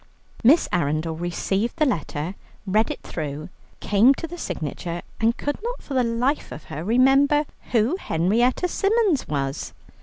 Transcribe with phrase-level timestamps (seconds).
[0.43, 2.33] Miss Arundel received the letter,
[2.65, 3.49] read it through,
[3.81, 8.67] came to the signature, and could not for the life of her remember who Henrietta
[8.67, 9.73] Symons was.